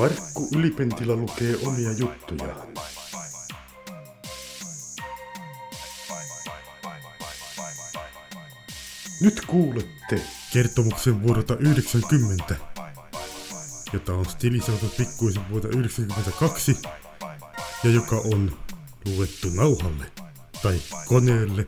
Parkku 0.00 0.48
Ylipentila 0.56 1.16
lukee 1.16 1.56
omia 1.66 1.92
juttujaan. 1.92 2.68
Nyt 9.20 9.40
kuulette 9.46 10.22
kertomuksen 10.52 11.22
vuodelta 11.22 11.56
90, 11.56 12.56
jota 13.92 14.14
on 14.14 14.26
stilisoitu 14.26 14.86
pikkuisen 14.96 15.48
vuodelta 15.50 15.78
92 15.78 16.76
ja 17.84 17.90
joka 17.90 18.16
on 18.16 18.58
luettu 19.06 19.48
nauhalle 19.54 20.12
tai 20.62 20.80
koneelle 21.06 21.66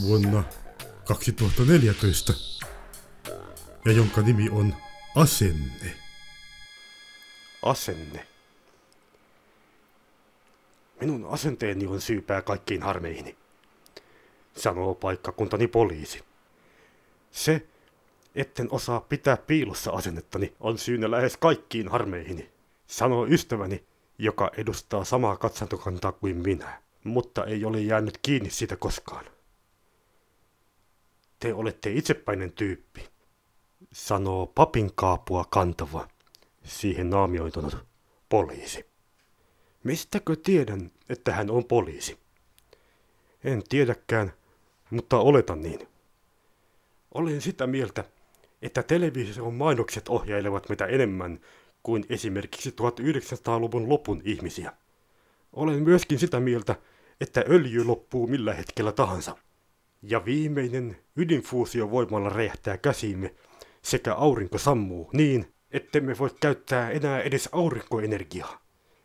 vuonna 0.00 0.44
2014 1.04 2.34
ja 3.84 3.92
jonka 3.92 4.20
nimi 4.22 4.48
on 4.50 4.74
Asenne. 5.14 6.07
Asenne. 7.62 8.26
Minun 11.00 11.26
asenteeni 11.30 11.86
on 11.86 12.00
syypää 12.00 12.42
kaikkiin 12.42 12.82
harmeihini, 12.82 13.36
sanoo 14.56 14.94
paikkakuntani 14.94 15.66
poliisi. 15.66 16.24
Se, 17.30 17.66
etten 18.34 18.68
osaa 18.70 19.00
pitää 19.00 19.36
piilossa 19.36 19.90
asennettani, 19.90 20.54
on 20.60 20.78
syynä 20.78 21.10
lähes 21.10 21.36
kaikkiin 21.36 21.88
harmeihini, 21.88 22.50
sanoo 22.86 23.26
ystäväni, 23.26 23.84
joka 24.18 24.50
edustaa 24.56 25.04
samaa 25.04 25.36
katsantokantaa 25.36 26.12
kuin 26.12 26.36
minä, 26.36 26.82
mutta 27.04 27.44
ei 27.44 27.64
ole 27.64 27.80
jäänyt 27.80 28.18
kiinni 28.22 28.50
siitä 28.50 28.76
koskaan. 28.76 29.24
Te 31.38 31.54
olette 31.54 31.90
itsepäinen 31.90 32.52
tyyppi, 32.52 33.08
sanoo 33.92 34.46
papin 34.46 34.94
kaapua 34.94 35.44
kantava, 35.50 36.08
siihen 36.68 37.10
naamioitunut 37.10 37.76
poliisi. 38.28 38.86
Mistäkö 39.84 40.36
tiedän, 40.36 40.90
että 41.08 41.32
hän 41.32 41.50
on 41.50 41.64
poliisi? 41.64 42.18
En 43.44 43.62
tiedäkään, 43.68 44.32
mutta 44.90 45.18
oletan 45.18 45.62
niin. 45.62 45.88
Olen 47.14 47.40
sitä 47.40 47.66
mieltä, 47.66 48.04
että 48.62 48.82
television 48.82 49.54
mainokset 49.54 50.08
ohjailevat 50.08 50.68
mitä 50.68 50.86
enemmän 50.86 51.40
kuin 51.82 52.04
esimerkiksi 52.08 52.70
1900-luvun 52.70 53.88
lopun 53.88 54.22
ihmisiä. 54.24 54.72
Olen 55.52 55.82
myöskin 55.82 56.18
sitä 56.18 56.40
mieltä, 56.40 56.76
että 57.20 57.44
öljy 57.50 57.84
loppuu 57.84 58.26
millä 58.26 58.54
hetkellä 58.54 58.92
tahansa. 58.92 59.36
Ja 60.02 60.24
viimeinen 60.24 60.96
ydinfuusiovoimalla 61.16 62.28
räjähtää 62.28 62.78
käsiimme 62.78 63.34
sekä 63.82 64.14
aurinko 64.14 64.58
sammuu 64.58 65.10
niin, 65.12 65.52
ettemme 65.70 66.18
voi 66.18 66.30
käyttää 66.40 66.90
enää 66.90 67.20
edes 67.20 67.48
aurinkoenergiaa. 67.52 68.60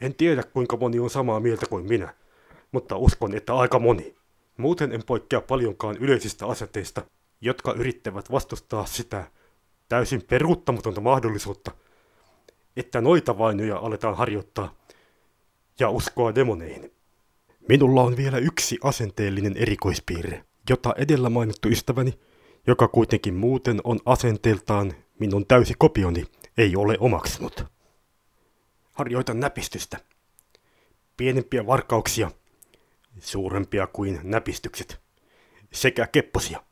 En 0.00 0.14
tiedä 0.14 0.42
kuinka 0.42 0.76
moni 0.76 0.98
on 0.98 1.10
samaa 1.10 1.40
mieltä 1.40 1.66
kuin 1.66 1.86
minä, 1.86 2.14
mutta 2.72 2.96
uskon, 2.96 3.34
että 3.34 3.54
aika 3.54 3.78
moni. 3.78 4.14
Muuten 4.56 4.92
en 4.92 5.02
poikkea 5.06 5.40
paljonkaan 5.40 5.96
yleisistä 5.96 6.46
aseteista, 6.46 7.02
jotka 7.40 7.72
yrittävät 7.72 8.30
vastustaa 8.30 8.86
sitä 8.86 9.24
täysin 9.88 10.22
peruuttamatonta 10.22 11.00
mahdollisuutta, 11.00 11.70
että 12.76 13.00
noita 13.00 13.38
vainoja 13.38 13.76
aletaan 13.76 14.16
harjoittaa 14.16 14.74
ja 15.80 15.90
uskoa 15.90 16.34
demoneihin. 16.34 16.92
Minulla 17.68 18.02
on 18.02 18.16
vielä 18.16 18.38
yksi 18.38 18.78
asenteellinen 18.82 19.56
erikoispiirre, 19.56 20.44
jota 20.70 20.94
edellä 20.96 21.30
mainittu 21.30 21.68
ystäväni, 21.68 22.18
joka 22.66 22.88
kuitenkin 22.88 23.34
muuten 23.34 23.80
on 23.84 24.00
asenteeltaan 24.06 24.94
minun 25.18 25.46
täysi 25.46 25.74
kopioni, 25.78 26.24
ei 26.58 26.76
ole 26.76 26.96
omaksunut. 27.00 27.64
Harjoitan 28.92 29.40
näpistystä. 29.40 29.98
Pienempiä 31.16 31.66
varkauksia, 31.66 32.30
suurempia 33.20 33.86
kuin 33.86 34.20
näpistykset, 34.22 35.00
sekä 35.72 36.06
kepposia. 36.06 36.62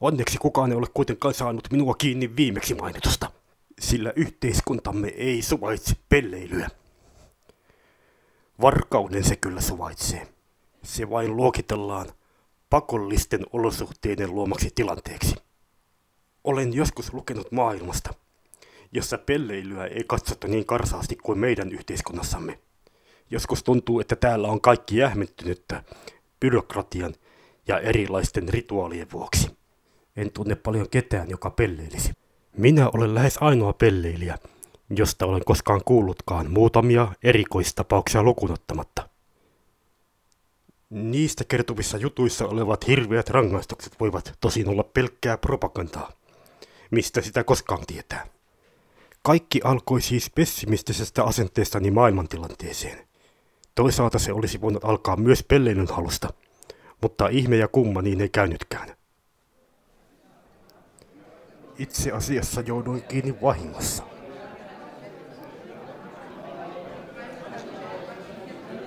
Onneksi 0.00 0.38
kukaan 0.38 0.70
ei 0.70 0.76
ole 0.76 0.86
kuitenkaan 0.94 1.34
saanut 1.34 1.68
minua 1.70 1.94
kiinni 1.94 2.36
viimeksi 2.36 2.74
mainitusta, 2.74 3.30
sillä 3.80 4.12
yhteiskuntamme 4.16 5.08
ei 5.08 5.42
suvaitse 5.42 5.94
pelleilyä. 6.08 6.68
Varkauden 8.60 9.24
se 9.24 9.36
kyllä 9.36 9.60
suvaitsee. 9.60 10.28
Se 10.82 11.10
vain 11.10 11.36
luokitellaan 11.36 12.06
pakollisten 12.70 13.46
olosuhteiden 13.52 14.34
luomaksi 14.34 14.70
tilanteeksi. 14.74 15.34
Olen 16.44 16.74
joskus 16.74 17.12
lukenut 17.12 17.52
maailmasta, 17.52 18.14
jossa 18.92 19.18
pelleilyä 19.18 19.86
ei 19.86 20.04
katsota 20.06 20.48
niin 20.48 20.66
karsaasti 20.66 21.16
kuin 21.16 21.38
meidän 21.38 21.72
yhteiskunnassamme. 21.72 22.58
Joskus 23.30 23.62
tuntuu, 23.62 24.00
että 24.00 24.16
täällä 24.16 24.48
on 24.48 24.60
kaikki 24.60 24.96
jähmettynyttä 24.96 25.82
byrokratian 26.40 27.14
ja 27.68 27.78
erilaisten 27.78 28.48
rituaalien 28.48 29.06
vuoksi. 29.12 29.50
En 30.16 30.30
tunne 30.30 30.54
paljon 30.54 30.88
ketään, 30.90 31.30
joka 31.30 31.50
pelleilisi. 31.50 32.12
Minä 32.56 32.90
olen 32.94 33.14
lähes 33.14 33.38
ainoa 33.40 33.72
pelleilijä, 33.72 34.38
josta 34.90 35.26
olen 35.26 35.44
koskaan 35.44 35.80
kuullutkaan 35.84 36.50
muutamia 36.50 37.12
erikoistapauksia 37.22 38.22
lukunottamatta. 38.22 39.08
Niistä 40.90 41.44
kertovissa 41.44 41.98
jutuissa 41.98 42.46
olevat 42.46 42.86
hirveät 42.86 43.30
rangaistukset 43.30 44.00
voivat 44.00 44.32
tosin 44.40 44.68
olla 44.68 44.82
pelkkää 44.82 45.38
propagandaa. 45.38 46.12
Mistä 46.90 47.20
sitä 47.20 47.44
koskaan 47.44 47.86
tietää? 47.86 48.26
Kaikki 49.22 49.60
alkoi 49.64 50.00
siis 50.00 50.30
pessimistisestä 50.30 51.24
asenteestani 51.24 51.90
maailmantilanteeseen. 51.90 53.08
Toisaalta 53.74 54.18
se 54.18 54.32
olisi 54.32 54.60
voinut 54.60 54.84
alkaa 54.84 55.16
myös 55.16 55.44
pelleilyn 55.48 55.88
halusta, 55.90 56.28
mutta 57.02 57.28
ihme 57.28 57.56
ja 57.56 57.68
kumma 57.68 58.02
niin 58.02 58.20
ei 58.20 58.28
käynytkään. 58.28 58.96
Itse 61.78 62.10
asiassa 62.10 62.60
jouduin 62.60 63.02
kiinni 63.02 63.40
vahingossa. 63.42 64.02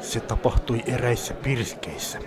Se 0.02 0.20
tapahtui 0.20 0.84
eräissä 0.86 1.34
pirskeissä, 1.34 2.20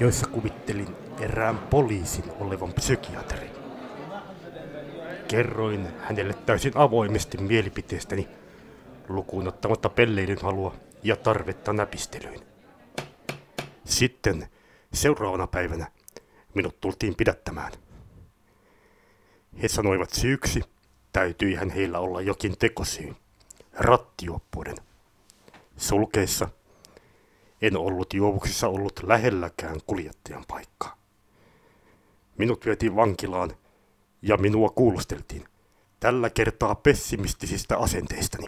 joissa 0.00 0.26
kuvittelin 0.26 0.96
erään 1.20 1.58
poliisin 1.58 2.24
olevan 2.40 2.72
psykiatri. 2.72 3.53
Kerroin 5.28 5.88
hänelle 6.00 6.34
täysin 6.34 6.72
avoimesti 6.74 7.38
mielipiteestäni, 7.38 8.28
lukuun 9.08 9.48
ottamatta 9.48 9.88
pelleilyn 9.88 10.38
halua 10.42 10.74
ja 11.02 11.16
tarvetta 11.16 11.72
näpistelyyn. 11.72 12.40
Sitten 13.84 14.48
seuraavana 14.92 15.46
päivänä 15.46 15.86
minut 16.54 16.80
tultiin 16.80 17.14
pidättämään. 17.14 17.72
He 19.62 19.68
sanoivat 19.68 20.10
syyksi, 20.10 20.62
täytyihän 21.12 21.70
heillä 21.70 21.98
olla 21.98 22.20
jokin 22.20 22.58
tekosyy, 22.58 23.14
rattioppuuden. 23.72 24.76
Sulkeissa 25.76 26.48
en 27.62 27.76
ollut 27.76 28.14
juovuksissa 28.14 28.68
ollut 28.68 29.00
lähelläkään 29.02 29.80
kuljettajan 29.86 30.44
paikkaa. 30.48 30.96
Minut 32.38 32.66
vietiin 32.66 32.96
vankilaan 32.96 33.50
ja 34.24 34.36
minua 34.36 34.68
kuulusteltiin. 34.68 35.44
Tällä 36.00 36.30
kertaa 36.30 36.74
pessimistisistä 36.74 37.78
asenteistani. 37.78 38.46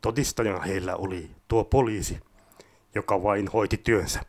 Todistajana 0.00 0.60
heillä 0.60 0.96
oli 0.96 1.30
tuo 1.48 1.64
poliisi, 1.64 2.20
joka 2.94 3.22
vain 3.22 3.48
hoiti 3.48 3.76
työnsä. 3.76 4.20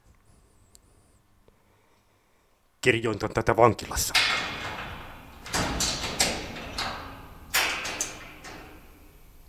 Kirjoitan 2.81 3.29
tätä 3.34 3.56
vankilassa. 3.56 4.13